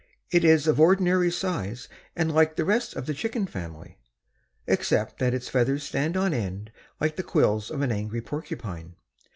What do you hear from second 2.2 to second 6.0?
like the rest of the chicken family, except that its feathers